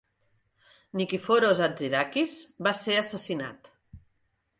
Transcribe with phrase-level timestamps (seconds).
[1.01, 2.33] Nikiforos Hatzidakis
[2.69, 3.71] va ser assassinat.